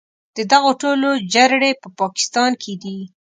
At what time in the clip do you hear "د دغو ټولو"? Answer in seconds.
0.35-1.09